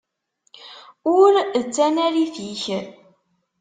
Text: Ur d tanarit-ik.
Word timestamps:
Ur 1.17 1.33
d 1.63 1.65
tanarit-ik. 1.75 2.63